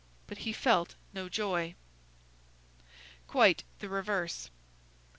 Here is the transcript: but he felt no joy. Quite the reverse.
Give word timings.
but 0.25 0.39
he 0.39 0.51
felt 0.51 0.95
no 1.13 1.29
joy. 1.29 1.75
Quite 3.27 3.63
the 3.77 3.87
reverse. 3.87 4.49